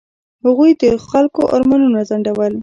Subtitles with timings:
[0.45, 2.53] هغوی د خلکو ارمانونه ځنډول.